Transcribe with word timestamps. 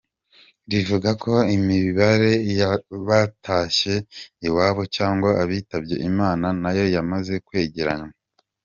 Rivuga 0.71 1.09
ko 1.23 1.33
imibare 1.57 2.31
y’abatashye 2.57 3.93
iwabo 4.47 4.81
cyangwa 4.95 5.29
abitabye 5.43 5.95
Imana 6.09 6.45
nayo 6.61 6.85
yamaze 6.95 7.35
kwegeranywa. 7.47 8.13